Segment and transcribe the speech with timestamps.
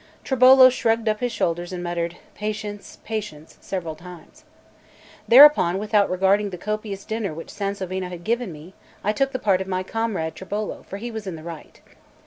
[0.23, 4.43] Tribolo shrugged up his shoulders and muttered: "Patience, patience," several times.
[5.27, 9.61] Thereupon, without regarding the copious dinner which Sansovino had given me, I took the part
[9.61, 11.79] of my comrade Tribolo, for he was in the right.